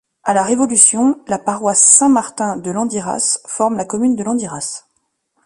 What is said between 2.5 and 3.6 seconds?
de Landiras